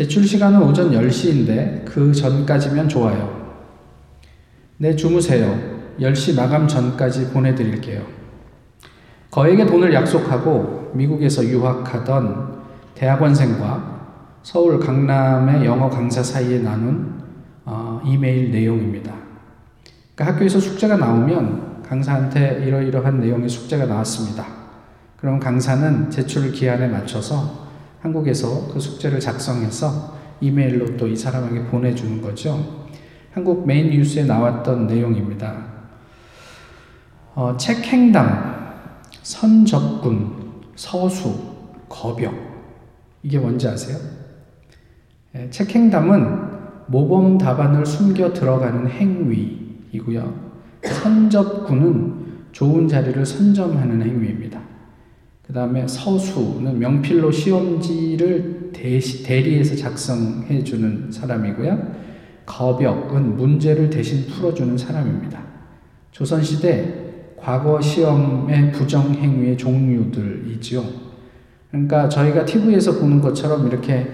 [0.00, 3.58] 제출 시간은 오전 10시인데 그 전까지면 좋아요.
[4.78, 5.54] 네, 주무세요.
[6.00, 8.06] 10시 마감 전까지 보내드릴게요.
[9.30, 12.62] 거에게 돈을 약속하고 미국에서 유학하던
[12.94, 17.22] 대학원생과 서울 강남의 영어 강사 사이에 나눈
[17.66, 19.12] 어, 이메일 내용입니다.
[20.14, 24.46] 그러니까 학교에서 숙제가 나오면 강사한테 이러이러한 내용의 숙제가 나왔습니다.
[25.18, 27.68] 그럼 강사는 제출 기한에 맞춰서
[28.00, 32.88] 한국에서 그 숙제를 작성해서 이메일로 또 이 사람에게 보내주는 거죠.
[33.32, 35.64] 한국 메인 뉴스에 나왔던 내용입니다.
[37.34, 41.38] 어, 책행당, 선접군, 서수,
[41.88, 42.34] 거벽.
[43.22, 43.98] 이게 뭔지 아세요?
[45.36, 46.50] 예, 책행담은
[46.88, 50.50] 모범 답안을 숨겨 들어가는 행위이고요.
[50.82, 54.60] 선접군은 좋은 자리를 선점하는 행위입니다.
[55.50, 61.76] 그 다음에 서수는 명필로 시험지를 대시, 대리해서 작성해 주는 사람이고요.
[62.46, 65.42] 거벽은 문제를 대신 풀어주는 사람입니다.
[66.12, 70.84] 조선시대 과거 시험의 부정행위의 종류들이지요.
[71.72, 74.06] 그러니까 저희가 TV에서 보는 것처럼 이렇게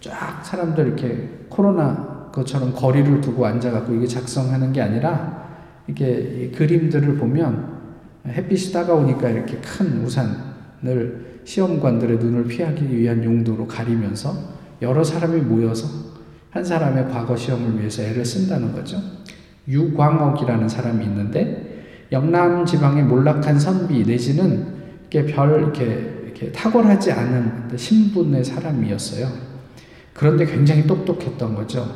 [0.00, 5.48] 쫙 사람들 이렇게 코로나 것처럼 거리를 두고 앉아갖고 이게 작성하는 게 아니라
[5.86, 7.76] 이게 그림들을 보면
[8.26, 10.47] 햇빛이 따가우니까 이렇게 큰 우산
[10.86, 14.32] 을 시험관들의 눈을 피하기 위한 용도로 가리면서
[14.80, 15.88] 여러 사람이 모여서
[16.50, 19.00] 한 사람의 과거 시험을 위해서 애를 쓴다는 거죠.
[19.66, 24.66] 유광옥이라는 사람이 있는데 영남 지방의 몰락한 선비 내지는
[25.10, 25.84] 이렇게 별 이렇게,
[26.24, 29.28] 이렇게 탁월하지 않은 신분의 사람이었어요.
[30.14, 31.86] 그런데 굉장히 똑똑했던 거죠.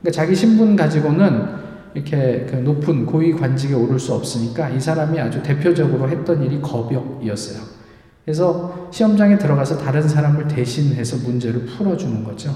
[0.00, 1.60] 그러니까 자기 신분 가지고는
[1.94, 7.79] 이렇게 그 높은 고위 관직에 오를 수 없으니까 이 사람이 아주 대표적으로 했던 일이 거벽이었어요.
[8.24, 12.54] 그래서 시험장에 들어가서 다른 사람을 대신해서 문제를 풀어주는 거죠.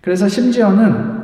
[0.00, 1.18] 그래서 심지어는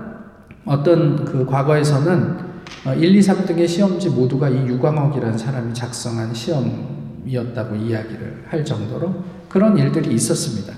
[0.65, 2.55] 어떤 그 과거에서는
[2.97, 9.15] 1, 2, 3등의 시험지 모두가 이 유광옥이라는 사람이 작성한 시험이었다고 이야기를 할 정도로
[9.49, 10.75] 그런 일들이 있었습니다.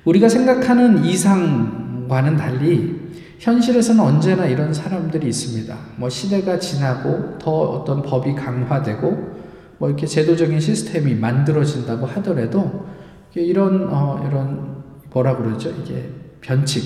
[0.04, 3.00] 우리가 생각하는 이상과는 달리
[3.38, 5.76] 현실에서는 언제나 이런 사람들이 있습니다.
[5.96, 9.39] 뭐 시대가 지나고 더 어떤 법이 강화되고
[9.80, 12.86] 뭐 이렇게 제도적인 시스템이 만들어진다고 하더라도
[13.34, 15.70] 이런 어 이런 뭐라 그러죠?
[15.70, 16.10] 이게
[16.42, 16.84] 변칙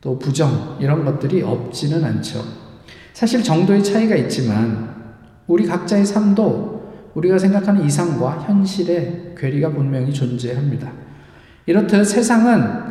[0.00, 2.42] 또 부정 이런 것들이 없지는 않죠.
[3.12, 4.92] 사실 정도의 차이가 있지만
[5.46, 10.90] 우리 각자의 삶도 우리가 생각하는 이상과 현실의 괴리가 분명히 존재합니다.
[11.66, 12.90] 이렇듯 세상은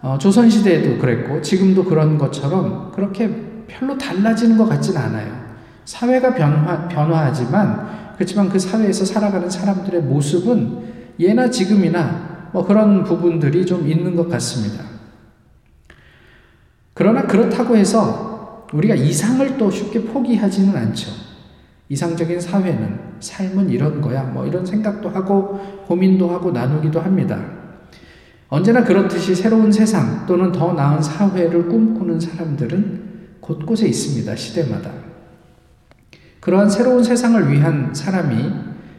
[0.00, 5.40] 어, 조선시대에도 그랬고 지금도 그런 것처럼 그렇게 별로 달라지는 것 같지는 않아요.
[5.84, 13.88] 사회가 변화, 변화하지만 그렇지만 그 사회에서 살아가는 사람들의 모습은 예나 지금이나 뭐 그런 부분들이 좀
[13.88, 14.84] 있는 것 같습니다.
[16.92, 21.10] 그러나 그렇다고 해서 우리가 이상을 또 쉽게 포기하지는 않죠.
[21.88, 24.24] 이상적인 사회는 삶은 이런 거야.
[24.24, 27.42] 뭐 이런 생각도 하고 고민도 하고 나누기도 합니다.
[28.50, 34.36] 언제나 그렇듯이 새로운 세상 또는 더 나은 사회를 꿈꾸는 사람들은 곳곳에 있습니다.
[34.36, 35.09] 시대마다.
[36.40, 38.36] 그러한 새로운 세상을 위한 사람이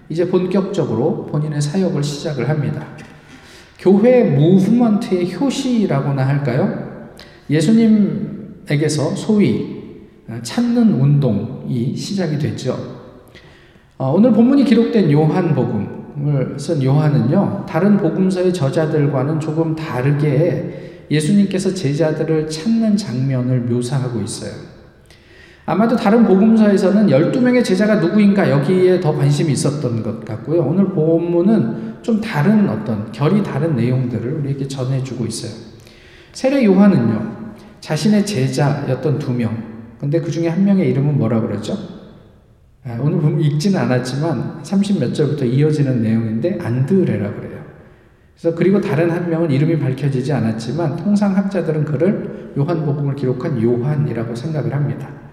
[0.09, 2.85] 이제 본격적으로 본인의 사역을 시작을 합니다.
[3.79, 7.09] 교회 무브먼트의 효시라고나 할까요?
[7.49, 9.81] 예수님에게서 소위
[10.43, 12.77] 찾는 운동이 시작이 됐죠.
[13.97, 22.49] 어, 오늘 본문이 기록된 요한복음 을 쓴 요한은요, 다른 복음서의 저자들과는 조금 다르게 예수님께서 제자들을
[22.49, 24.51] 찾는 장면을 묘사하고 있어요.
[25.71, 30.63] 아마도 다른 복음서에서는 12명의 제자가 누구인가 여기에 더 관심이 있었던 것 같고요.
[30.63, 35.51] 오늘 본문은 좀 다른 어떤 결이 다른 내용들을 우리에게 전해주고 있어요.
[36.33, 39.63] 세례 요한은요, 자신의 제자였던 두 명.
[39.97, 41.77] 근데 그 중에 한 명의 이름은 뭐라 그러죠?
[42.83, 47.61] 아, 오늘 보면 읽지는 않았지만 30 몇 절부터 이어지는 내용인데 안드레라 그래요.
[48.37, 54.73] 그래서 그리고 다른 한 명은 이름이 밝혀지지 않았지만 통상 학자들은 그를 요한복음을 기록한 요한이라고 생각을
[54.73, 55.30] 합니다.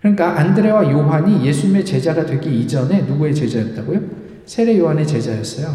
[0.00, 4.00] 그러니까 안드레와 요한이 예수님의 제자가 되기 이전에 누구의 제자였다고요?
[4.44, 5.68] 세례 요한의 제자였어요.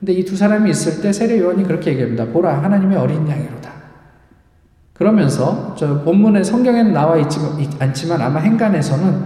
[0.00, 2.24] 근데 이 두 사람이 있을 때 세례 요한이 그렇게 얘기합니다.
[2.26, 3.70] 보라 하나님의 어린 양이로다.
[4.94, 7.38] 그러면서 저 본문에 성경에는 나와 있지
[7.78, 9.22] 않지만 아마 행간에서는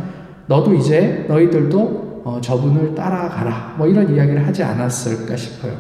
[0.46, 3.74] 너도 이제 너희들도 어, 저분을 따라가라.
[3.78, 5.72] 뭐 이런 이야기를 하지 않았을까 싶어요.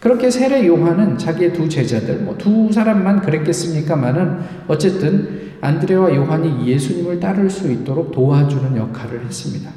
[0.00, 7.48] 그렇게 세례 요한은 자기의 두 제자들, 뭐 두 사람만 그랬겠습니까만은 어쨌든 안드레와 요한이 예수님을 따를
[7.50, 9.70] 수 있도록 도와주는 역할을 했습니다.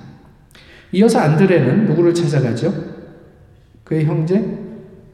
[0.94, 2.74] 이어서 안드레는 누구를 찾아가죠?
[3.84, 4.60] 그의 형제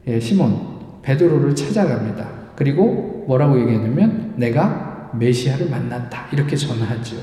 [0.06, 0.56] 예, 시몬
[1.02, 2.28] 베드로를 찾아갑니다.
[2.56, 7.16] 그리고 뭐라고 얘기했냐면 내가 메시아를 만났다 이렇게 전하죠.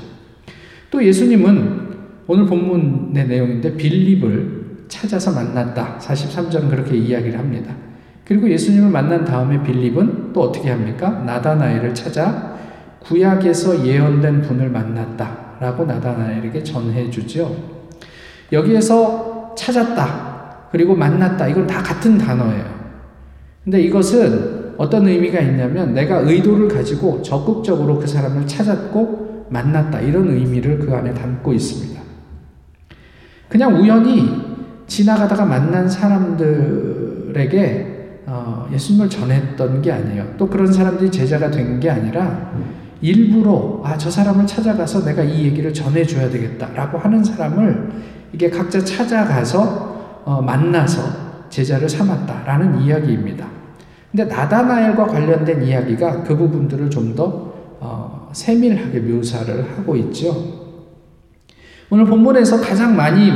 [0.90, 1.86] 또 예수님은
[2.26, 5.98] 오늘 본문의 내용인데 빌립을 찾아서 만났다.
[5.98, 7.74] 43절은 그렇게 이야기를 합니다.
[8.24, 11.10] 그리고 예수님을 만난 다음에 빌립은 또 어떻게 합니까?
[11.24, 12.55] 나다나엘을 찾아
[13.08, 15.46] 구약에서 예언된 분을 만났다.
[15.60, 17.56] 라고 나다나엘에게 전해 주죠.
[18.52, 20.68] 여기에서 찾았다.
[20.70, 21.48] 그리고 만났다.
[21.48, 22.64] 이건 다 같은 단어예요.
[23.64, 30.00] 근데 이것은 어떤 의미가 있냐면 내가 의도를 가지고 적극적으로 그 사람을 찾았고 만났다.
[30.00, 32.02] 이런 의미를 그 안에 담고 있습니다.
[33.48, 34.28] 그냥 우연히
[34.86, 37.94] 지나가다가 만난 사람들에게
[38.26, 40.34] 어, 예수님을 전했던 게 아니에요.
[40.36, 42.52] 또 그런 사람들이 제자가 된 게 아니라
[43.00, 47.90] 일부러 아, 저 사람을 찾아가서 내가 이 얘기를 전해줘야 되겠다라고 하는 사람을
[48.32, 53.46] 이게 각자 찾아가서 어, 만나서 제자를 삼았다라는 이야기입니다.
[54.10, 60.66] 근데 나다나엘과 관련된 이야기가 그 부분들을 좀더 어, 세밀하게 묘사를 하고 있죠.
[61.90, 63.30] 오늘 본문에서 가장 많이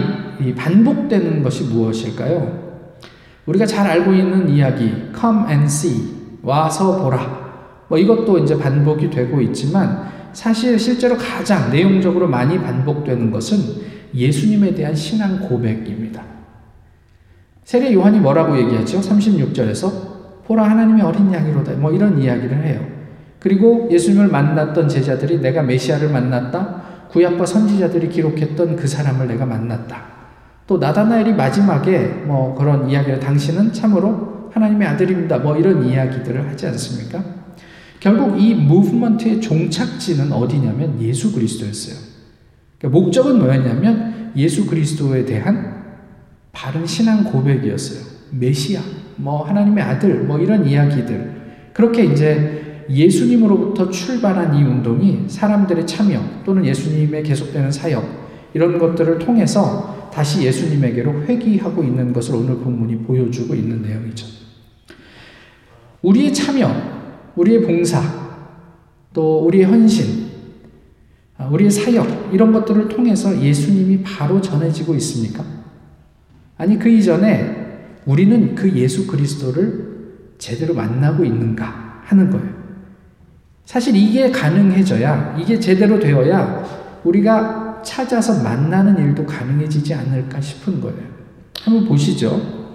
[0.56, 2.70] 반복되는 것이 무엇일까요?
[3.46, 7.39] 우리가 잘 알고 있는 이야기, come and see, 와서 보라.
[7.90, 13.58] 뭐 이것도 이제 반복이 되고 있지만 사실 실제로 가장 내용적으로 많이 반복되는 것은
[14.14, 16.22] 예수님에 대한 신앙 고백입니다.
[17.64, 19.00] 세례 요한이 뭐라고 얘기하죠?
[19.00, 21.72] 36절에서 보라 하나님의 어린 양이로다.
[21.72, 22.86] 뭐 이런 이야기를 해요.
[23.40, 26.82] 그리고 예수님을 만났던 제자들이 내가 메시아를 만났다.
[27.10, 30.00] 구약과 선지자들이 기록했던 그 사람을 내가 만났다.
[30.68, 35.38] 또 나다나엘이 마지막에 뭐 그런 이야기를 당신은 참으로 하나님의 아들입니다.
[35.38, 37.39] 뭐 이런 이야기들을 하지 않습니까?
[38.00, 41.96] 결국 이 무브먼트의 종착지는 어디냐면 예수 그리스도였어요.
[42.78, 45.84] 그러니까 목적은 뭐였냐면 예수 그리스도에 대한
[46.52, 48.02] 바른 신앙 고백이었어요.
[48.30, 48.80] 메시아,
[49.16, 51.40] 뭐 하나님의 아들, 뭐 이런 이야기들.
[51.74, 58.04] 그렇게 이제 예수님으로부터 출발한 이 운동이 사람들의 참여 또는 예수님의 계속되는 사역
[58.54, 64.26] 이런 것들을 통해서 다시 예수님에게로 회귀하고 있는 것을 오늘 본문이 보여주고 있는 내용이죠.
[66.02, 66.99] 우리의 참여,
[67.40, 68.02] 우리의 봉사,
[69.14, 70.28] 또 우리의 헌신,
[71.38, 75.42] 아, 우리의 사역, 이런 것들을 통해서 예수님이 바로 전해지고 있습니까?
[76.58, 82.60] 아니, 그 이전에 우리는 그 예수 그리스도를 제대로 만나고 있는가 하는 거예요.
[83.64, 90.98] 사실 이게 가능해져야, 이게 제대로 되어야 우리가 찾아서 만나는 일도 가능해지지 않을까 싶은 거예요.
[91.62, 92.68] 한번 보시죠.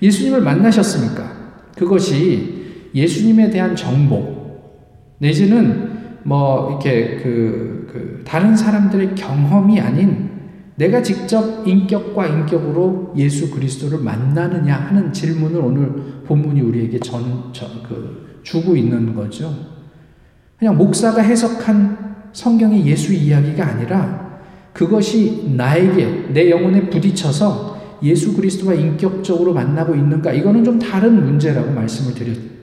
[0.00, 1.36] 예수님을 만나셨습니까?
[1.76, 2.55] 그것이
[2.96, 4.34] 예수님에 대한 정보,
[5.18, 5.90] 내지는
[6.22, 10.30] 뭐 이렇게 그, 그 다른 사람들의 경험이 아닌
[10.76, 15.92] 내가 직접 인격과 인격으로 예수 그리스도를 만나느냐 하는 질문을 오늘
[16.26, 19.54] 본문이 우리에게 전, 전, 그, 주고 있는 거죠.
[20.58, 24.40] 그냥 목사가 해석한 성경의 예수 이야기가 아니라
[24.72, 32.14] 그것이 나에게, 내 영혼에 부딪혀서 예수 그리스도와 인격적으로 만나고 있는가, 이거는 좀 다른 문제라고 말씀을
[32.14, 32.55] 드렸,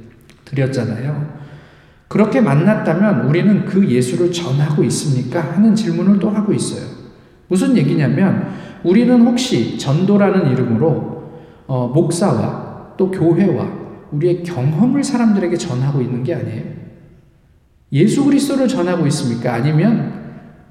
[0.53, 1.33] 드렸잖아요.
[2.07, 5.41] 그렇게 만났다면 우리는 그 예수를 전하고 있습니까?
[5.41, 6.87] 하는 질문을 또 하고 있어요.
[7.47, 8.49] 무슨 얘기냐면
[8.83, 11.23] 우리는 혹시 전도라는 이름으로
[11.65, 13.67] 어, 목사와 또 교회와
[14.11, 16.63] 우리의 경험을 사람들에게 전하고 있는 게 아니에요.
[17.93, 19.53] 예수 그리스도를 전하고 있습니까?
[19.53, 20.13] 아니면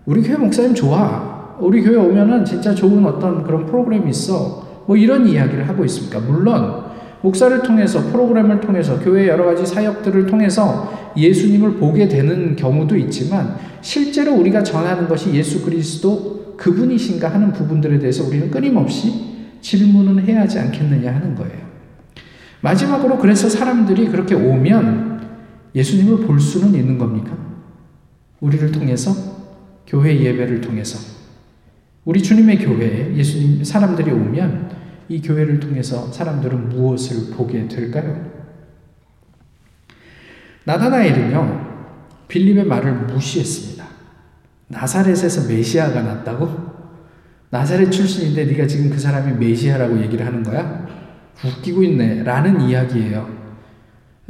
[0.07, 1.57] 우리 교회 목사님 좋아.
[1.59, 4.85] 우리 교회 오면은 진짜 좋은 어떤 그런 프로그램이 있어.
[4.87, 6.21] 뭐 이런 이야기를 하고 있습니까?
[6.21, 6.85] 물론
[7.23, 14.35] 목사를 통해서 프로그램을 통해서 교회 여러 가지 사역들을 통해서 예수님을 보게 되는 경우도 있지만 실제로
[14.35, 21.14] 우리가 전하는 것이 예수 그리스도 그분이신가 하는 부분들에 대해서 우리는 끊임없이 질문은 해야 하지 않겠느냐
[21.14, 21.73] 하는 거예요.
[22.61, 25.23] 마지막으로 그래서 사람들이 그렇게 오면
[25.75, 27.37] 예수님을 볼 수는 있는 겁니까?
[28.41, 29.12] 우리를 통해서
[29.87, 30.99] 교회 예배를 통해서
[32.05, 34.82] 우리 주님의 교회에 예수님 사람들이 오면
[35.12, 38.33] 이 교회를 통해서 사람들은 무엇을 보게 될까요?
[40.64, 41.73] 나다나엘은요,
[42.28, 43.85] 빌립의 말을 무시했습니다.
[44.69, 46.49] 나사렛에서 메시아가 났다고?
[47.50, 50.87] 나사렛 출신인데 네가 지금 그 사람이 메시아라고 얘기를 하는 거야?
[51.45, 52.23] 웃기고 있네.
[52.23, 53.28] 라는 이야기예요.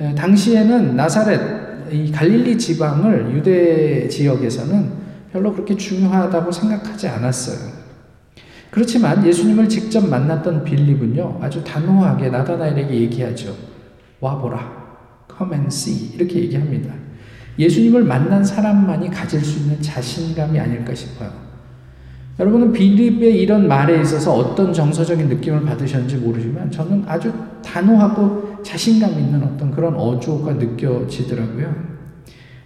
[0.01, 4.91] 에, 당시에는 나사렛, 이 갈릴리 지방을 유대 지역에서는
[5.31, 7.72] 별로 그렇게 중요하다고 생각하지 않았어요.
[8.73, 13.55] 그렇지만 예수님을 직접 만났던 빌립은요, 아주 단호하게 나다나엘에게 얘기하죠.
[14.19, 14.83] 와보라.
[15.37, 16.15] Come and see.
[16.15, 16.95] 이렇게 얘기합니다.
[17.59, 21.31] 예수님을 만난 사람만이 가질 수 있는 자신감이 아닐까 싶어요.
[22.39, 27.31] 여러분은 빌립의 이런 말에 있어서 어떤 정서적인 느낌을 받으셨는지 모르지만 저는 아주
[27.63, 31.75] 단호하고 자신감 있는 어떤 그런 어조가 느껴지더라고요.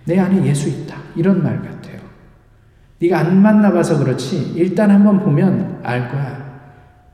[0.04, 0.98] 내 안에 예수 있다.
[1.16, 1.95] 이런 말 같아요.
[2.98, 6.46] 네가 안 만나봐서 그렇지 일단 한번 보면 알 거야.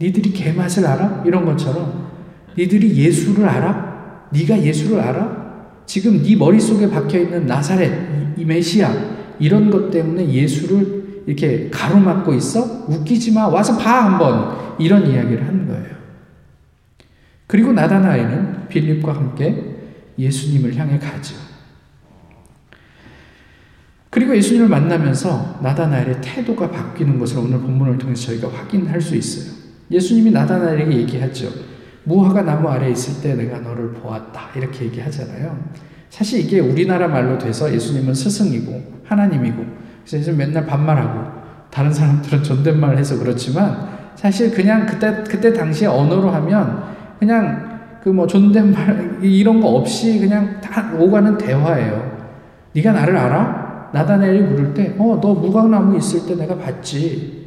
[0.01, 1.23] 니들이 개맛을 알아?
[1.27, 2.11] 이런 것처럼
[2.57, 4.29] 니들이 예수를 알아?
[4.33, 5.43] 네가 예수를 알아?
[5.87, 8.91] 지금 네 머릿속에 박혀 있는 나사렛 이, 이 메시아
[9.39, 12.87] 이런 것 때문에 예수를 이렇게 가로막고 있어?
[12.89, 13.47] 웃기지 마.
[13.47, 14.77] 와서 봐 한번.
[14.79, 15.93] 이런 이야기를 하는 거예요.
[17.47, 19.77] 그리고 나다나엘은 빌립과 함께
[20.19, 21.35] 예수님을 향해 가죠.
[24.13, 29.55] 그리고 예수님을 만나면서 나다나엘의 태도가 바뀌는 것을 오늘 본문을 통해서 저희가 확인할 수 있어요.
[29.91, 31.49] 예수님이 나다나엘에게 얘기하죠.
[32.05, 34.51] 무화과 나무 아래 있을 때 내가 너를 보았다.
[34.55, 35.59] 이렇게 얘기하잖아요.
[36.11, 39.65] 사실 이게 우리나라 말로 돼서 예수님은 스승이고 하나님이고
[40.03, 41.41] 그래서 예수님 맨날 반말하고
[41.71, 46.85] 다른 사람들은 존댓말 해서 그렇지만 사실 그냥 그때 그때 당시에 언어로 하면
[47.19, 47.73] 그냥
[48.05, 52.13] 그 뭐 존댓말 이런 거 없이 그냥 다 오가는 대화예요.
[52.75, 53.62] 네가 나를 알아?
[53.93, 57.43] 나다나엘이 물을 때, 어, 너 무화과나무 있을 때 내가 봤지.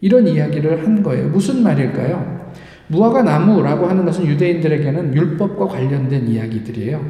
[0.00, 1.28] 이런 이야기를 한 거예요.
[1.28, 2.46] 무슨 말일까요?
[2.88, 7.00] 무화과 나무라고 하는 것은 유대인들에게는 율법과 관련된 이야기들이에요.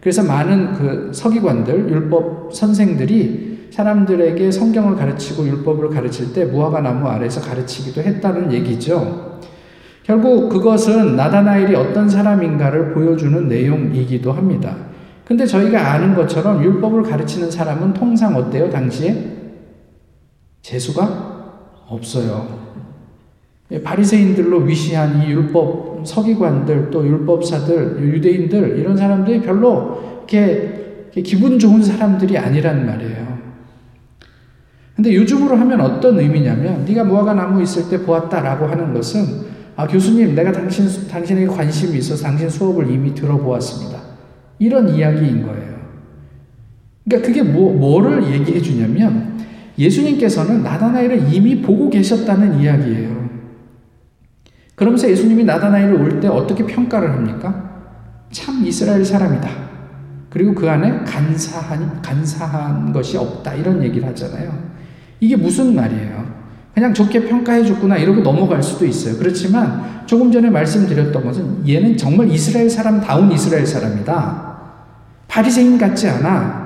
[0.00, 7.40] 그래서 많은 그 서기관들, 율법 선생들이 사람들에게 성경을 가르치고 율법을 가르칠 때 무화과 나무 아래서
[7.40, 9.40] 가르치기도 했다는 얘기죠.
[10.02, 14.76] 결국 그것은 나다나엘이 어떤 사람인가를 보여주는 내용이기도 합니다.
[15.24, 18.68] 근데 저희가 아는 것처럼 율법을 가르치는 사람은 통상 어때요?
[18.70, 19.34] 당시에?
[20.62, 21.34] 재수가
[21.88, 22.64] 없어요.
[23.70, 31.82] 예, 바리새인들로 위시한 이 율법 서기관들 또 율법사들 유대인들 이런 사람들이 별로 이렇게 기분 좋은
[31.82, 33.34] 사람들이 아니란 말이에요.
[34.94, 40.34] 근데 요즘으로 하면 어떤 의미냐면 네가 무화과 나무 있을 때 보았다라고 하는 것은 아 교수님
[40.34, 44.03] 내가 당신 당신에게 관심이 있어서 당신 수업을 이미 들어보았습니다.
[44.58, 45.74] 이런 이야기인 거예요.
[47.04, 49.34] 그러니까 그게 뭐, 뭐를 얘기해 주냐면
[49.78, 53.24] 예수님께서는 나다나엘을 이미 보고 계셨다는 이야기예요.
[54.74, 57.70] 그러면서 예수님이 나다나엘을 올 때 어떻게 평가를 합니까?
[58.30, 59.48] 참 이스라엘 사람이다.
[60.30, 63.54] 그리고 그 안에 간사한, 간사한 것이 없다.
[63.54, 64.52] 이런 얘기를 하잖아요.
[65.20, 66.43] 이게 무슨 말이에요?
[66.74, 67.96] 그냥 좋게 평가해 줬구나.
[67.96, 69.16] 이러고 넘어갈 수도 있어요.
[69.16, 74.54] 그렇지만 조금 전에 말씀드렸던 것은 얘는 정말 이스라엘 사람 다운 이스라엘 사람이다.
[75.28, 76.64] 바리새인 같지 않아.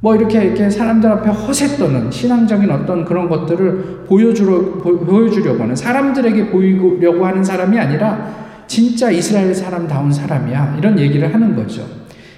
[0.00, 6.46] 뭐 이렇게 이렇게 사람들 앞에 허세 떠는 신앙적인 어떤 그런 것들을 보여주려 보여주려고 하는 사람들에게
[6.48, 11.86] 보이려고 하는 사람이 아니라 진짜 이스라엘 사람다운 사람이야 이런 얘기를 하는 거죠.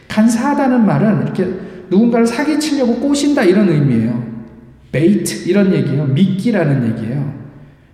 [0.09, 1.49] 간사하다는 말은 이렇게
[1.89, 4.32] 누군가를 사기치려고 꼬신다 이런 의미예요.
[4.93, 6.05] 베이트 이런 얘기예요.
[6.07, 7.33] 미끼라는 얘기예요.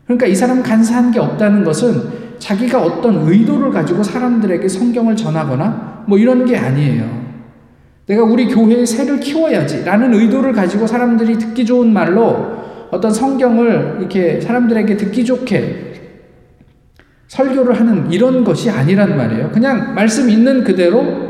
[0.05, 6.19] 그러니까 이 사람 간사한 게 없다는 것은 자기가 어떤 의도를 가지고 사람들에게 성경을 전하거나 뭐
[6.19, 7.29] 이런 게 아니에요.
[8.07, 12.59] 내가 우리 교회의 새를 키워야지 라는 의도를 가지고 사람들이 듣기 좋은 말로
[12.91, 15.89] 어떤 성경을 이렇게 사람들에게 듣기 좋게
[17.29, 19.51] 설교를 하는 이런 것이 아니란 말이에요.
[19.51, 21.29] 그냥 말씀 있는 그대로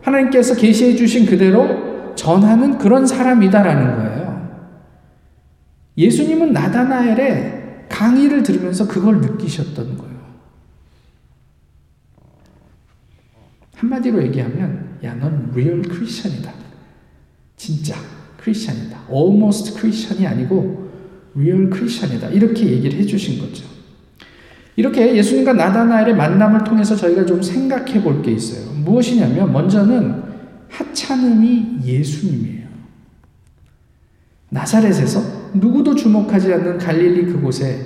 [0.00, 4.23] 하나님께서 계시해 주신 그대로 전하는 그런 사람이다라는 거예요.
[5.96, 10.14] 예수님은 나다나엘의 강의를 들으면서 그걸 느끼셨던 거예요.
[13.76, 16.52] 한마디로 얘기하면 야, 넌 real 크리스천이다.
[17.56, 17.94] 진짜
[18.38, 19.06] 크리스천이다.
[19.12, 20.90] almost 크리스천이 아니고
[21.36, 22.28] real 크리스천이다.
[22.30, 23.64] 이렇게 얘기를 해 주신 거죠.
[24.76, 28.72] 이렇게 예수님과 나다나엘의 만남을 통해서 저희가 좀 생각해 볼 게 있어요.
[28.80, 30.22] 무엇이냐면 먼저는
[30.68, 32.64] 하찮음이 예수님이에요.
[34.48, 37.80] 나사렛에서 누구도 주목하지 않는 갈릴리 그곳에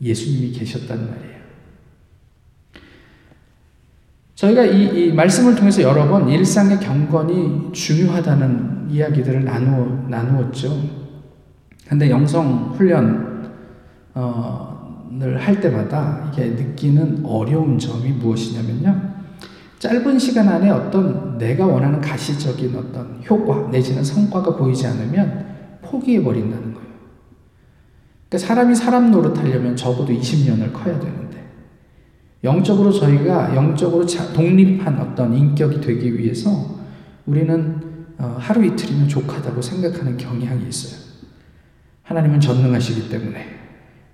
[0.00, 1.32] 예수님이 계셨단 말이에요.
[4.34, 10.76] 저희가 이, 이, 말씀을 통해서 여러 번 일상의 경건이 중요하다는 이야기들을 나누어, 나누었죠.
[11.88, 13.52] 근데 영성 훈련을
[15.38, 19.12] 할 때마다 이게 느끼는 어려운 점이 무엇이냐면요.
[19.78, 25.51] 짧은 시간 안에 어떤 내가 원하는 가시적인 어떤 효과 내지는 성과가 보이지 않으면
[25.92, 26.88] 포기해버린다는 거예요.
[28.28, 31.44] 그러니까 사람이 사람 노릇하려면 적어도 20년을 커야 되는데
[32.42, 36.50] 영적으로 저희가 영적으로 독립한 어떤 인격이 되기 위해서
[37.26, 37.80] 우리는
[38.18, 41.00] 어, 하루 이틀이면 족하다고 생각하는 경향이 있어요.
[42.02, 43.46] 하나님은 전능하시기 때문에.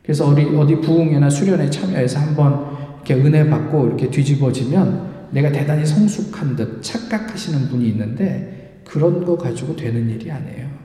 [0.02, 6.56] 그래서 어디, 어디 부흥회나 수련회 참여해서 한번 이렇게 은혜 받고 이렇게 뒤집어지면 내가 대단히 성숙한
[6.56, 10.77] 듯 착각하시는 분이 있는데 그런 거 가지고 되는 일이 아니에요.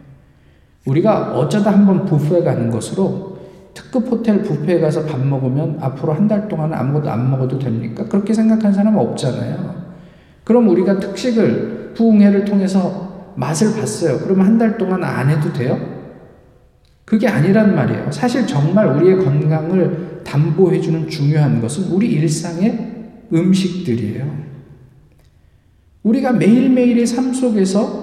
[0.86, 3.38] 우리가 어쩌다 한번 부부에 가는 것으로
[3.74, 8.06] 특급 호텔 뷔페에 가서 밥 먹으면 앞으로 한 달 동안 아무것도 안 먹어도 됩니까?
[8.08, 9.84] 그렇게 생각하는 사람은 없잖아요.
[10.44, 14.20] 그럼 우리가 특식을 부흥회를 통해서 맛을 봤어요.
[14.20, 15.80] 그러면 한 달 동안 안 해도 돼요?
[17.06, 18.12] 그게 아니란 말이에요.
[18.12, 22.92] 사실 정말 우리의 건강을 담보해주는 중요한 것은 우리 일상의
[23.34, 24.44] 음식들이에요.
[26.04, 28.03] 우리가 매일매일의 삶 속에서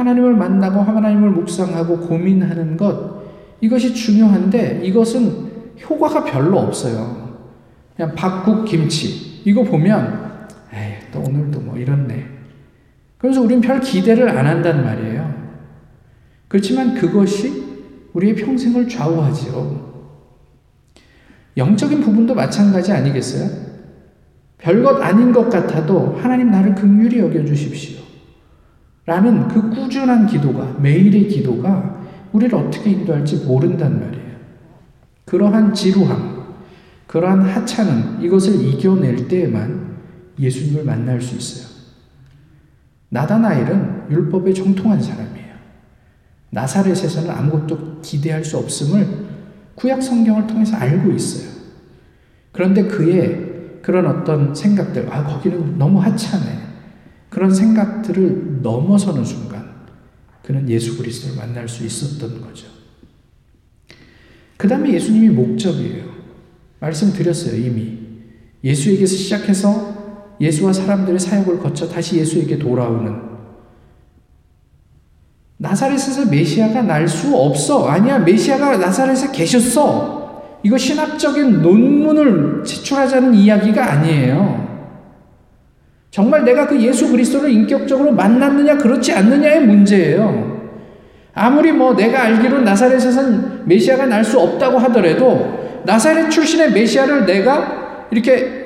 [0.00, 3.20] 하나님을 만나고 하나님을 묵상하고 고민하는 것,
[3.60, 5.50] 이것이 중요한데 이것은
[5.88, 7.38] 효과가 별로 없어요.
[7.94, 9.42] 그냥 밥, 국, 김치.
[9.44, 12.26] 이거 보면, 에이, 또 오늘도 뭐 이렇네.
[13.18, 15.34] 그래서 우리는 별 기대를 안 한단 말이에요.
[16.48, 17.62] 그렇지만 그것이
[18.14, 19.90] 우리의 평생을 좌우하지요.
[21.56, 23.70] 영적인 부분도 마찬가지 아니겠어요?
[24.58, 27.99] 별것 아닌 것 같아도 하나님 나를 극률히 여겨 주십시오.
[29.06, 32.00] 라는 그 꾸준한 기도가, 매일의 기도가
[32.32, 34.30] 우리를 어떻게 인도할지 모른단 말이에요.
[35.24, 36.54] 그러한 지루함,
[37.06, 39.96] 그러한 하찮음, 이것을 이겨낼 때에만
[40.38, 41.70] 예수님을 만날 수 있어요.
[43.08, 45.54] 나다나엘은 율법에 정통한 사람이에요.
[46.50, 49.06] 나사렛에서는 아무것도 기대할 수 없음을
[49.74, 51.50] 구약 성경을 통해서 알고 있어요.
[52.52, 56.69] 그런데 그의 그런 어떤 생각들, 아, 거기는 너무 하찮네.
[57.30, 59.70] 그런 생각들을 넘어서는 순간
[60.42, 62.66] 그는 예수 그리스도를 만날 수 있었던 거죠.
[64.56, 66.04] 그 다음에 예수님이 목적이에요.
[66.80, 67.98] 말씀드렸어요, 이미.
[68.62, 73.30] 예수에게서 시작해서 예수와 사람들의 사역을 거쳐 다시 예수에게 돌아오는
[75.58, 77.86] 나사렛에서 메시아가 날 수 없어.
[77.86, 80.58] 아니야, 메시아가 나사렛에 계셨어.
[80.62, 84.69] 이거 신학적인 논문을 제출하자는 이야기가 아니에요.
[86.10, 90.60] 정말 내가 그 예수 그리스도를 인격적으로 만났느냐 그렇지 않느냐의 문제예요.
[91.32, 98.60] 아무리 뭐 내가 알기로 나사렛에선 메시아가 날 수 없다고 하더라도 나사렛 출신의 메시아를 내가 이렇게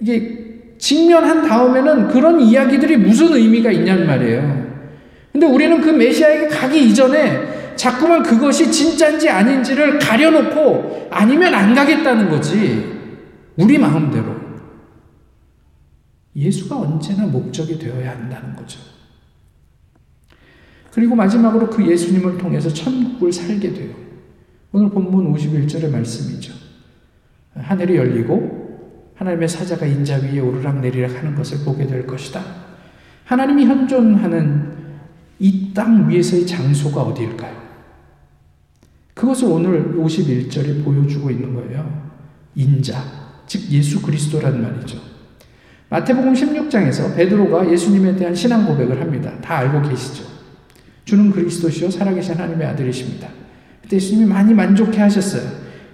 [0.00, 0.44] 이게
[0.78, 4.64] 직면한 다음에는 그런 이야기들이 무슨 의미가 있냔 말이에요.
[5.32, 12.84] 근데 우리는 그 메시아에게 가기 이전에 자꾸만 그것이 진짜인지 아닌지를 가려놓고 아니면 안 가겠다는 거지.
[13.56, 14.43] 우리 마음대로.
[16.36, 18.80] 예수가 언제나 목적이 되어야 한다는 거죠.
[20.92, 23.94] 그리고 마지막으로 그 예수님을 통해서 천국을 살게 돼요.
[24.72, 26.52] 오늘 본문 51절의 말씀이죠.
[27.54, 32.42] 하늘이 열리고 하나님의 사자가 인자 위에 오르락 내리락 하는 것을 보게 될 것이다.
[33.24, 34.74] 하나님이 현존하는
[35.38, 37.64] 이 땅 위에서의 장소가 어디일까요?
[39.14, 42.10] 그것을 오늘 51절에 보여주고 있는 거예요.
[42.54, 45.13] 인자, 즉 예수 그리스도란 말이죠.
[45.90, 49.32] 마태복음 16장에서 베드로가 예수님에 대한 신앙 고백을 합니다.
[49.40, 50.24] 다 알고 계시죠.
[51.04, 53.28] 주는 그리스도시요 살아계신 하나님의 아들이십니다.
[53.82, 55.42] 그때 예수님이 많이 만족해 하셨어요.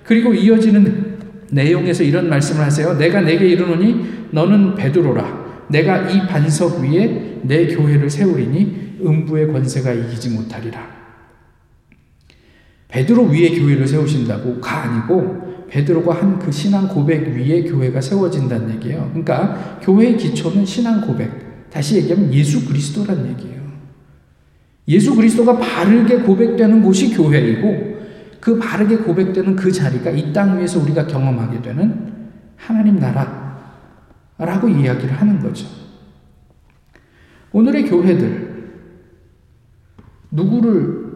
[0.04, 1.18] 그리고 이어지는
[1.50, 2.96] 내용에서 이런 말씀을 하세요.
[2.96, 5.66] 내가 내게 이르노니 너는 베드로라.
[5.68, 10.88] 내가 이 반석 위에 내 교회를 세우리니 음부의 권세가 이기지 못하리라.
[12.88, 19.08] 베드로 위에 교회를 세우신다고 가 아니고 베드로가 한 그 신앙 고백 위에 교회가 세워진다는 얘기예요.
[19.10, 21.70] 그러니까 교회의 기초는 신앙 고백.
[21.70, 23.60] 다시 얘기하면 예수 그리스도란 얘기예요.
[24.88, 28.00] 예수 그리스도가 바르게 고백되는 곳이 교회이고
[28.40, 32.12] 그 바르게 고백되는 그 자리가 이 땅 위에서 우리가 경험하게 되는
[32.56, 35.66] 하나님 나라라고 이야기를 하는 거죠.
[37.52, 38.72] 오늘의 교회들
[40.32, 41.10] 누구를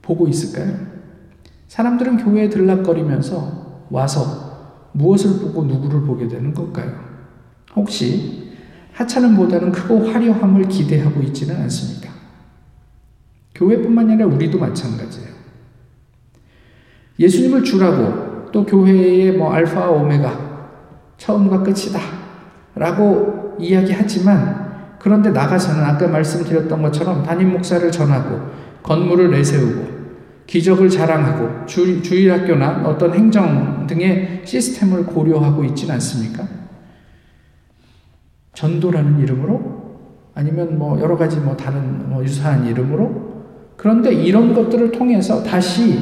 [0.00, 0.74] 보고 있을까요?
[1.68, 6.92] 사람들은 교회에 들락거리면서 와서 무엇을 보고 누구를 보게 되는 걸까요?
[7.74, 8.52] 혹시
[8.92, 12.10] 하찮음보다는 크고 화려함을 기대하고 있지는 않습니까?
[13.54, 15.28] 교회뿐만 아니라 우리도 마찬가지예요.
[17.18, 20.54] 예수님을 주라고 또 교회의 뭐 알파 오메가
[21.16, 22.00] 처음과 끝이다
[22.74, 28.40] 라고 이야기하지만 그런데 나가서는 아까 말씀드렸던 것처럼 담임 목사를 전하고
[28.82, 30.03] 건물을 내세우고
[30.46, 36.46] 기적을 자랑하고 주, 주일학교나 어떤 행정 등의 시스템을 고려하고 있지는 않습니까?
[38.52, 39.84] 전도라는 이름으로
[40.34, 43.34] 아니면 뭐 여러 가지 뭐 다른 뭐 유사한 이름으로
[43.76, 45.98] 그런데 이런 것들을 통해서 다시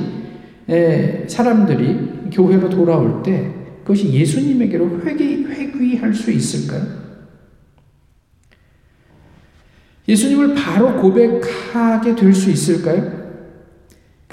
[1.29, 7.03] 사람들이 교회로 돌아올 때 그것이 예수님에게로 회귀, 회귀할 수 있을까요?
[10.09, 13.22] 예수님을 바로 고백하게 될 수 있을까요?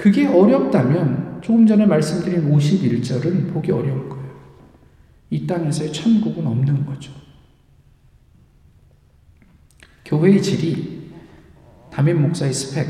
[0.00, 4.30] 그게 어렵다면 조금 전에 말씀드린 51절은 보기 어려울 거예요.
[5.28, 7.12] 이 땅에서의 천국은 없는 거죠.
[10.06, 11.10] 교회의 질이
[11.90, 12.88] 담임 목사의 스펙,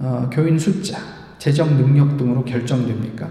[0.00, 0.98] 어, 교인 숫자,
[1.38, 3.30] 재정 능력 등으로 결정됩니까?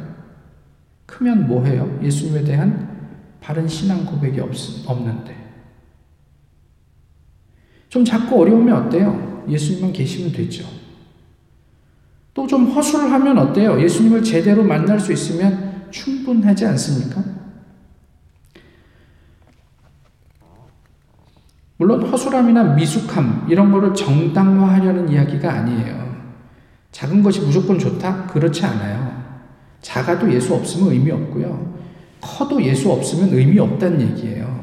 [1.08, 2.00] 하면 뭐해요?
[2.02, 4.56] 예수님에 대한 바른 신앙 고백이 없,
[4.88, 5.36] 없는데.
[7.90, 9.46] 좀 자꾸 어려우면 어때요?
[9.50, 10.81] 예수님만 계시면 되죠.
[12.34, 13.82] 또 좀 허술을 하면 어때요?
[13.82, 17.22] 예수님을 제대로 만날 수 있으면 충분하지 않습니까?
[21.78, 26.12] 물론 허술함이나 미숙함 이런 거를 정당화하려는 이야기가 아니에요.
[26.92, 28.28] 작은 것이 무조건 좋다?
[28.28, 29.12] 그렇지 않아요.
[29.82, 31.74] 작아도 예수 없으면 의미 없고요.
[32.22, 34.62] 커도 예수 없으면 의미 없다는 얘기예요.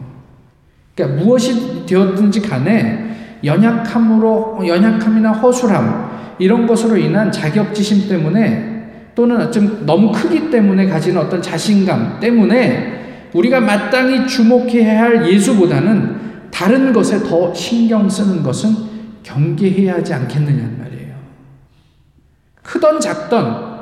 [0.95, 6.08] 그러니까 무엇이 되었든지 간에 연약함으로 연약함이나 허술함
[6.39, 8.79] 이런 것으로 인한 자격지심 때문에
[9.15, 16.17] 또는 어쩜 너무 크기 때문에 가지는 어떤 자신감 때문에 우리가 마땅히 주목해야 할 예수보다는
[16.51, 18.75] 다른 것에 더 신경 쓰는 것은
[19.23, 21.15] 경계해야 하지 않겠느냐는 말이에요.
[22.63, 23.79] 크던 작던,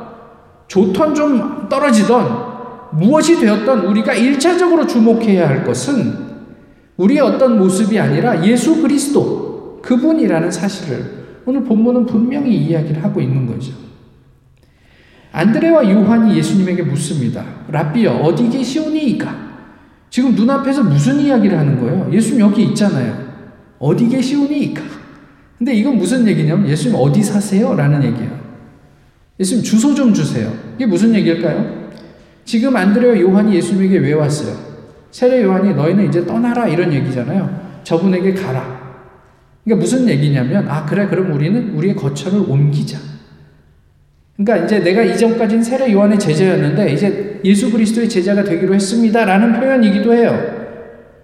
[0.68, 2.46] 좋던 좀 떨어지던,
[2.92, 6.26] 무엇이 되었던 우리가 일차적으로 주목해야 할 것은
[6.96, 13.72] 우리의 어떤 모습이 아니라 예수 그리스도, 그분이라는 사실을 오늘 본문은 분명히 이야기를 하고 있는 거죠.
[15.32, 17.44] 안드레와 요한이 예수님에게 묻습니다.
[17.68, 19.46] 라비여, 어디 계시오니이까?
[20.10, 22.10] 지금 눈앞에서 무슨 이야기를 하는 거예요?
[22.12, 23.26] 예수님 여기 있잖아요.
[23.78, 24.82] 어디 계시오니까?
[25.58, 27.74] 근데 이건 무슨 얘기냐면 예수님 어디 사세요?
[27.74, 28.38] 라는 얘기예요.
[29.38, 30.52] 예수님 주소 좀 주세요.
[30.76, 31.90] 이게 무슨 얘기일까요?
[32.44, 34.56] 지금 안드레와 요한이 예수님에게 왜 왔어요?
[35.10, 37.80] 세례 요한이 너희는 이제 떠나라 이런 얘기잖아요.
[37.84, 38.75] 저분에게 가라.
[39.66, 42.98] 그러니까 무슨 얘기냐면 아 그래 그럼 우리는 우리의 거처를 옮기자.
[44.36, 50.14] 그러니까 이제 내가 이전까지는 세례 요한의 제자였는데 이제 예수 그리스도의 제자가 되기로 했습니다 라는 표현이기도
[50.14, 50.38] 해요.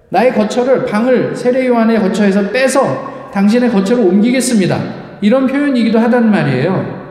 [0.09, 5.19] 나의 거처를 방을 세례 요한의 거처에서 빼서 당신의 거처로 옮기겠습니다.
[5.21, 7.03] 이런 표현이기도 하단 말이에요.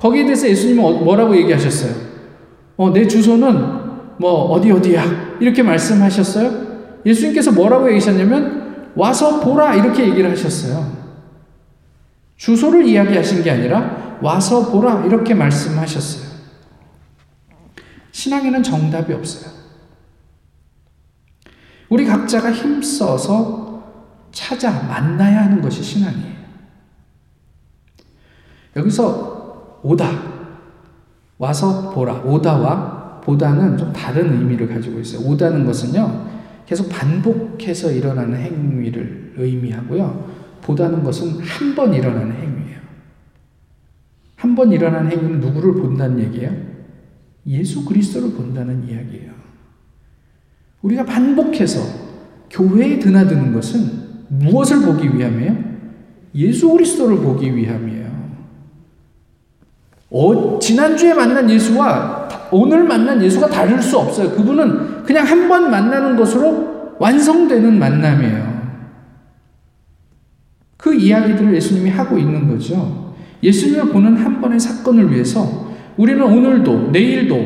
[0.00, 1.92] 거기에 대해서 예수님은 어, 뭐라고 얘기하셨어요?
[2.76, 3.82] 어, 내 주소는
[4.18, 6.72] 뭐 어디 어디야 이렇게 말씀하셨어요.
[7.06, 8.61] 예수님께서 뭐라고 얘기하셨냐면
[8.94, 11.02] 와서 보라 이렇게 얘기를 하셨어요.
[12.36, 16.32] 주소를 이야기하신 게 아니라 와서 보라 이렇게 말씀하셨어요.
[18.10, 19.52] 신앙에는 정답이 없어요.
[21.88, 23.82] 우리 각자가 힘써서
[24.32, 26.32] 찾아 만나야 하는 것이 신앙이에요.
[28.76, 30.10] 여기서 오다,
[31.38, 32.20] 와서 보라.
[32.20, 35.26] 오다와 보다는 좀 다른 의미를 가지고 있어요.
[35.28, 36.26] 오다는 것은요,
[36.66, 40.32] 계속 반복해서 일어나는 행위를 의미하고요.
[40.62, 42.80] 보다는 것은 한 번 일어나는 행위예요.
[44.36, 46.52] 한 번 일어난 행위는 누구를 본다는 얘기예요?
[47.46, 49.32] 예수 그리스도를 본다는 이야기예요.
[50.82, 51.80] 우리가 반복해서
[52.50, 55.72] 교회에 드나드는 것은 무엇을 보기 위함이에요?
[56.34, 58.02] 예수 그리스도를 보기 위함이에요.
[60.10, 62.11] 어, 지난주에 만난 예수와
[62.52, 64.30] 오늘 만난 예수가 다를 수 없어요.
[64.30, 68.52] 그분은 그냥 한 번 만나는 것으로 완성되는 만남이에요.
[70.76, 73.14] 그 이야기들을 예수님이 하고 있는 거죠.
[73.42, 77.36] 예수님을 보는 한 번의 사건을 위해서 우리는 오늘도 내일도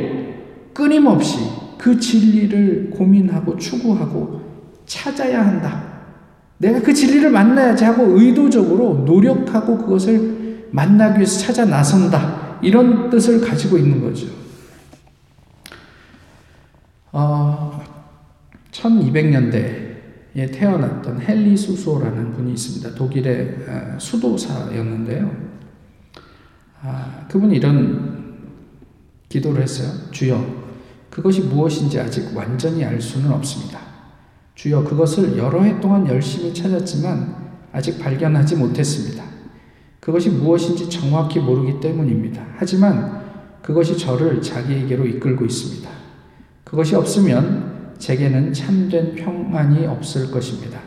[0.75, 1.39] 끊임없이
[1.79, 4.41] 그 진리를 고민하고 추구하고
[4.87, 5.85] 찾아야 한다.
[6.59, 12.59] 내가 그 진리를 만나야지 하고 의도적으로 노력하고 그것을 만나기 위해서 찾아 나선다.
[12.63, 14.27] 이런 뜻을 가지고 있는 거죠.
[17.19, 17.83] 어,
[18.73, 22.95] 1200년대에 태어났던 헨리 수소라는 분이 있습니다.
[22.95, 25.47] 독일의 어, 수도사였는데요.
[26.83, 28.37] 아, 그분이 이런
[29.31, 29.91] 기도를 했어요.
[30.11, 30.45] 주여,
[31.09, 33.81] 그것이 무엇인지 아직 완전히 알 수는 없습니다.
[34.55, 39.25] 주여, 그것을 여러 해 동안 열심히 찾았지만 아직 발견하지 못했습니다.
[40.01, 42.45] 그것이 무엇인지 정확히 모르기 때문입니다.
[42.59, 43.25] 하지만
[43.63, 46.06] 그것이 저를 자기에게로 이끌고 있습니다.
[46.67, 50.81] 그것이 없으면 제게는 참된 평안이 없을 것입니다.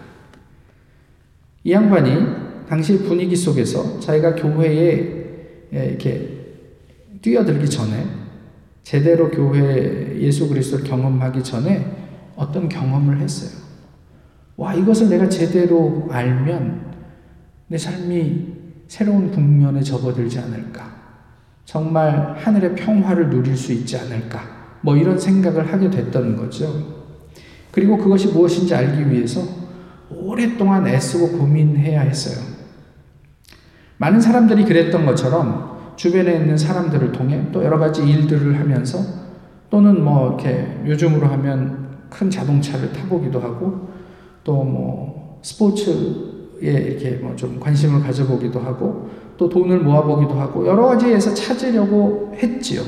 [1.64, 5.20] 이 양반이 당시 분위기 속에서 자기가 교회에
[5.74, 6.38] 예, 이렇게
[7.22, 8.06] 뛰어들기 전에
[8.84, 11.86] 제대로 교회 예수 그리스도를 경험하기 전에
[12.36, 13.58] 어떤 경험을 했어요.
[14.58, 16.94] 와, 이것을 내가 제대로 알면
[17.68, 18.48] 내 삶이
[18.90, 21.00] 새로운 국면에 접어들지 않을까.
[21.64, 24.59] 정말 하늘의 평화를 누릴 수 있지 않을까.
[24.82, 27.00] 뭐 이런 생각을 하게 됐던 거죠.
[27.72, 29.42] 그리고 그것이 무엇인지 알기 위해서
[30.10, 32.44] 오랫동안 애쓰고 고민해야 했어요.
[33.98, 39.00] 많은 사람들이 그랬던 것처럼 주변에 있는 사람들을 통해 또 여러 가지 일들을 하면서
[39.70, 43.90] 또는 뭐 이렇게 요즘으로 하면 큰 자동차를 타보기도 하고
[44.44, 45.92] 또 뭐 스포츠에
[46.62, 52.82] 이렇게 뭐 좀 관심을 가져보기도 하고 또 돈을 모아보기도 하고 여러 가지에서 찾으려고 했지요.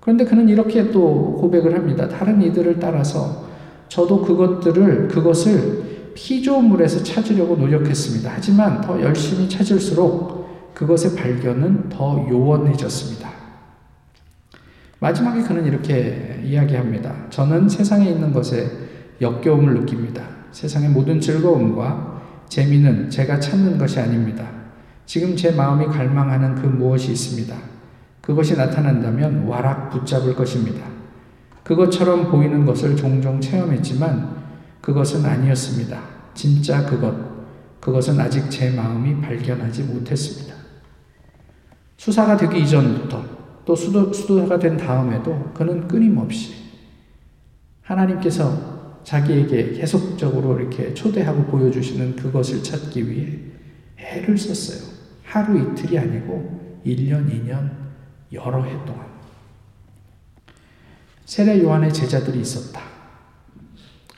[0.00, 2.08] 그런데 그는 이렇게 또 고백을 합니다.
[2.08, 3.48] 다른 이들을 따라서
[3.88, 8.30] 저도 그것들을, 그것을 피조물에서 찾으려고 노력했습니다.
[8.34, 13.28] 하지만 더 열심히 찾을수록 그것의 발견은 더 요원해졌습니다.
[15.00, 17.30] 마지막에 그는 이렇게 이야기합니다.
[17.30, 18.68] 저는 세상에 있는 것에
[19.20, 20.22] 역겨움을 느낍니다.
[20.50, 24.48] 세상의 모든 즐거움과 재미는 제가 찾는 것이 아닙니다.
[25.06, 27.54] 지금 제 마음이 갈망하는 그 무엇이 있습니다.
[28.28, 30.86] 그것이 나타난다면 와락 붙잡을 것입니다.
[31.64, 34.36] 그것처럼 보이는 것을 종종 체험했지만
[34.82, 35.98] 그것은 아니었습니다.
[36.34, 37.14] 진짜 그것,
[37.80, 40.54] 그것은 아직 제 마음이 발견하지 못했습니다.
[41.96, 43.24] 수사가 되기 이전부터
[43.64, 46.52] 또 수도, 수도가 된 다음에도 그는 끊임없이
[47.80, 53.38] 하나님께서 자기에게 계속적으로 이렇게 초대하고 보여주시는 그것을 찾기 위해
[53.96, 54.86] 애를 썼어요.
[55.24, 57.87] 하루 이틀이 아니고 1년, 2년,
[58.32, 59.06] 여러 해 동안.
[61.24, 62.80] 세례 요한의 제자들이 있었다.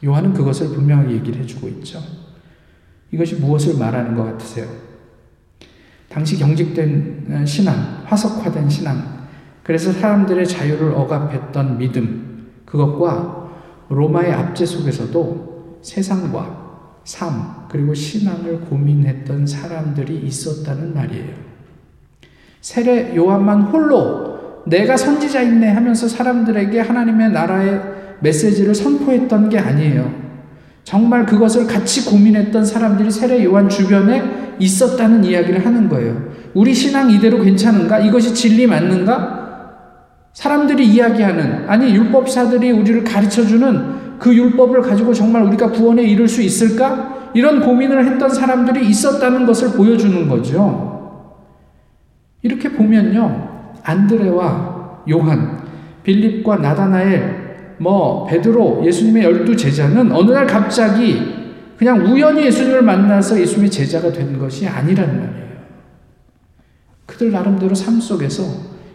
[0.04, 2.00] 요한은 그것을 분명히 얘기를 해주고 있죠.
[3.10, 4.68] 이것이 무엇을 말하는 것 같으세요?
[6.08, 9.28] 당시 경직된 신앙, 화석화된 신앙,
[9.62, 13.50] 그래서 사람들의 자유를 억압했던 믿음, 그것과
[13.88, 21.49] 로마의 압제 속에서도 세상과 삶, 그리고 신앙을 고민했던 사람들이 있었다는 말이에요.
[22.60, 27.80] 세례 요한만 홀로 내가 선지자 있네 하면서 사람들에게 하나님의 나라의
[28.20, 30.12] 메시지를 선포했던 게 아니에요.
[30.84, 36.30] 정말 그것을 같이 고민했던 사람들이 세례 요한 주변에 있었다는 이야기를 하는 거예요.
[36.54, 38.00] 우리 신앙 이대로 괜찮은가?
[38.00, 39.38] 이것이 진리 맞는가?
[40.32, 46.42] 사람들이 이야기하는, 아니, 율법사들이 우리를 가르쳐 주는 그 율법을 가지고 정말 우리가 구원에 이를 수
[46.42, 47.30] 있을까?
[47.34, 50.99] 이런 고민을 했던 사람들이 있었다는 것을 보여주는 거죠.
[52.42, 53.74] 이렇게 보면요.
[53.82, 55.62] 안드레와 요한,
[56.02, 61.40] 빌립과 나다나엘, 뭐 베드로, 예수님의 열두 제자는 어느 날 갑자기
[61.76, 65.50] 그냥 우연히 예수님을 만나서 예수님의 제자가 된 것이 아니란 말이에요.
[67.06, 68.44] 그들 나름대로 삶 속에서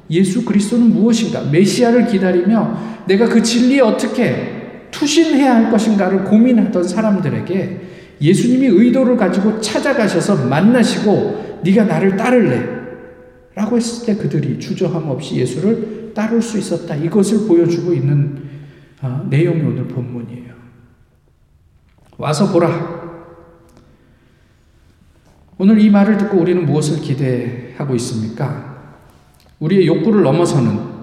[0.09, 1.41] 예수 그리스도는 무엇인가?
[1.51, 2.77] 메시아를 기다리며
[3.07, 7.81] 내가 그 진리에 어떻게 투신해야 할 것인가를 고민하던 사람들에게
[8.21, 12.74] 예수님이 의도를 가지고 찾아가셔서 만나시고 네가 나를 따를래
[13.55, 16.95] 라고 했을 때 그들이 주저함 없이 예수를 따를 수 있었다.
[16.95, 18.43] 이것을 보여주고 있는
[19.01, 20.53] 어, 내용이 오늘 본문이에요.
[22.17, 23.05] 와서 보라.
[25.57, 28.75] 오늘 이 말을 듣고 우리는 무엇을 기대하고 있습니까?
[29.59, 30.95] 우리의 욕구를 넘어서는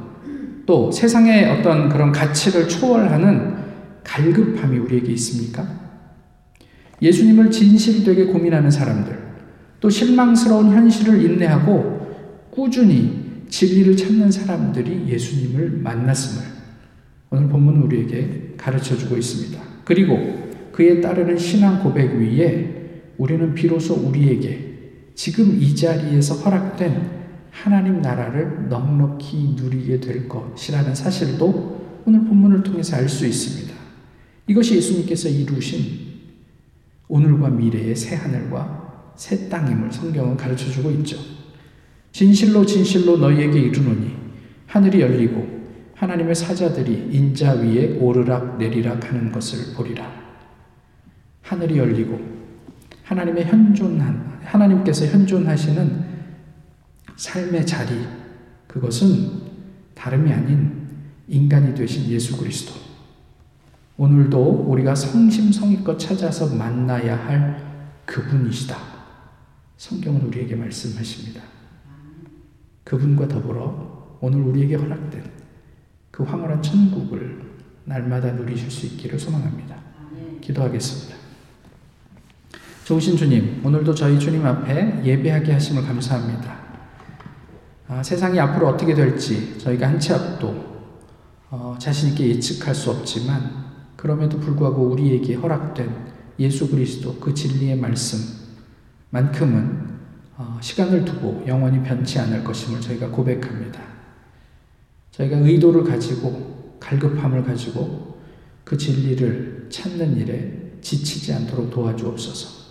[0.66, 3.56] 또 세상의 어떤 그런 가치를 초월하는
[4.04, 5.66] 갈급함이 우리에게 있습니까?
[7.00, 9.18] 예수님을 진실되게 고민하는 사람들,
[9.80, 11.91] 또 실망스러운 현실을 인내하고
[12.52, 16.46] 꾸준히 진리를 찾는 사람들이 예수님을 만났음을
[17.30, 19.58] 오늘 본문 우리에게 가르쳐 주고 있습니다.
[19.84, 24.72] 그리고 그에 따르는 신앙 고백 위에 우리는 비로소 우리에게
[25.14, 33.08] 지금 이 자리에서 허락된 하나님 나라를 넉넉히 누리게 될 것이라는 사실도 오늘 본문을 통해서 알
[33.08, 33.72] 수 있습니다.
[34.46, 36.12] 이것이 예수님께서 이루신
[37.08, 41.31] 오늘과 미래의 새 하늘과 새 땅임을 성경은 가르쳐 주고 있죠.
[42.12, 44.14] 진실로 진실로 너희에게 이르노니
[44.66, 45.62] 하늘이 열리고
[45.94, 50.10] 하나님의 사자들이 인자 위에 오르락 내리락 하는 것을 보리라.
[51.42, 52.20] 하늘이 열리고
[53.04, 56.12] 하나님의 현존한 하나님께서 현존하시는
[57.16, 57.94] 삶의 자리
[58.66, 59.42] 그것은
[59.94, 60.88] 다름이 아닌
[61.28, 62.72] 인간이 되신 예수 그리스도
[63.96, 67.72] 오늘도 우리가 성심성의껏 찾아서 만나야 할
[68.06, 68.76] 그분이시다.
[69.76, 71.42] 성경은 우리에게 말씀하십니다.
[72.84, 75.24] 그분과 더불어 오늘 우리에게 허락된
[76.10, 77.40] 그 황홀한 천국을
[77.84, 79.76] 날마다 누리실 수 있기를 소망합니다.
[80.40, 81.16] 기도하겠습니다.
[82.84, 86.60] 좋으신 주님, 오늘도 저희 주님 앞에 예배하게 하심을 감사합니다.
[87.88, 90.72] 아, 세상이 앞으로 어떻게 될지 저희가 한 치 앞도
[91.50, 93.62] 어, 자신있게 예측할 수 없지만
[93.96, 98.40] 그럼에도 불구하고 우리에게 허락된 예수 그리스도 그 진리의 말씀만큼은
[99.12, 99.91] 어,
[100.60, 103.80] 시간을 두고 영원히 변치 않을 것임을 저희가 고백합니다.
[105.10, 108.18] 저희가 의도를 가지고 갈급함을 가지고
[108.64, 112.62] 그 진리를 찾는 일에 지치지 않도록 도와주옵소서.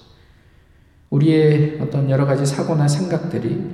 [1.09, 3.69] 우리의 어떤 여러 가지 사고나 생각들이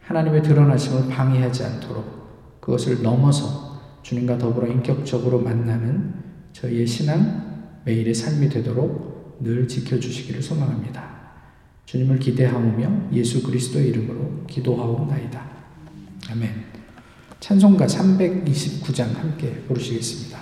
[0.00, 6.14] 하나님의 드러나심을 방해하지 않도록 그것을 넘어서 주님과 더불어 인격적으로 만나는
[6.52, 11.19] 저희의 신앙, 매일의 삶이 되도록 늘 지켜주시기를 소망합니다.
[11.90, 15.44] 주님을 기대하오며 예수 그리스도의 이름으로 기도하옵나이다.
[16.30, 16.66] 아멘.
[17.40, 20.38] 찬송가 329장 함께 부르시겠습니다.